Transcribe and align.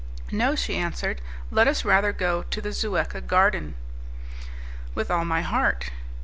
"No," 0.31 0.55
she 0.55 0.77
answered, 0.79 1.21
"let 1.51 1.67
us 1.67 1.85
rather 1.85 2.11
go 2.11 2.41
to 2.41 2.59
the 2.59 2.71
Zuecca 2.71 3.21
Garden." 3.21 3.75
"With 4.95 5.11
all 5.11 5.25
my 5.25 5.43
heart." 5.43 5.91